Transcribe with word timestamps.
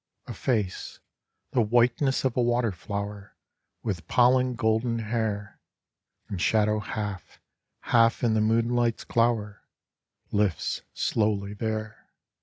A 0.25 0.33
face, 0.33 0.99
the 1.51 1.61
whiteness 1.61 2.23
of 2.25 2.35
a 2.35 2.41
water 2.41 2.71
flower, 2.71 3.35
With 3.83 4.07
pollen 4.07 4.55
golden 4.55 4.97
hair, 4.97 5.59
In 6.27 6.39
shadow 6.39 6.79
half, 6.79 7.39
half 7.81 8.23
in 8.23 8.33
the 8.33 8.41
moonlight's 8.41 9.03
glower, 9.03 9.61
Lifts 10.31 10.81
slowly 10.95 11.53
there. 11.53 12.09